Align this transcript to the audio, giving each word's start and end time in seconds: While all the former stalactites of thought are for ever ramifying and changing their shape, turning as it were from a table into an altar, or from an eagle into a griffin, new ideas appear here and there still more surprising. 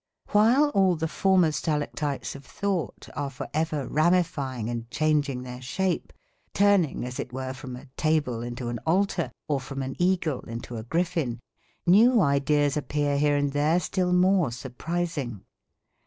While 0.31 0.69
all 0.69 0.95
the 0.95 1.07
former 1.07 1.51
stalactites 1.51 2.33
of 2.33 2.43
thought 2.43 3.07
are 3.15 3.29
for 3.29 3.47
ever 3.53 3.87
ramifying 3.87 4.67
and 4.67 4.89
changing 4.89 5.43
their 5.43 5.61
shape, 5.61 6.11
turning 6.55 7.05
as 7.05 7.19
it 7.19 7.31
were 7.31 7.53
from 7.53 7.75
a 7.75 7.85
table 7.97 8.41
into 8.41 8.69
an 8.69 8.79
altar, 8.87 9.31
or 9.47 9.59
from 9.59 9.83
an 9.83 9.95
eagle 9.99 10.39
into 10.41 10.75
a 10.77 10.83
griffin, 10.83 11.39
new 11.85 12.19
ideas 12.19 12.75
appear 12.75 13.19
here 13.19 13.35
and 13.37 13.51
there 13.51 13.79
still 13.79 14.11
more 14.11 14.49
surprising. 14.51 15.45